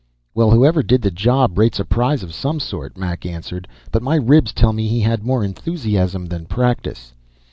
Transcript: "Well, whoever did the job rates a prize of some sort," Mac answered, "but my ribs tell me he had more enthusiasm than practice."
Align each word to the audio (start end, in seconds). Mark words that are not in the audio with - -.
"Well, 0.33 0.49
whoever 0.49 0.81
did 0.81 1.03
the 1.03 1.11
job 1.11 1.59
rates 1.59 1.79
a 1.79 1.85
prize 1.85 2.23
of 2.23 2.33
some 2.33 2.59
sort," 2.59 2.97
Mac 2.97 3.23
answered, 3.23 3.67
"but 3.91 4.01
my 4.01 4.15
ribs 4.15 4.51
tell 4.51 4.73
me 4.73 4.87
he 4.87 5.01
had 5.01 5.23
more 5.23 5.43
enthusiasm 5.43 6.25
than 6.25 6.47
practice." 6.47 7.13